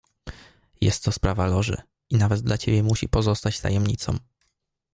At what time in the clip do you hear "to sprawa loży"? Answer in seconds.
1.03-1.81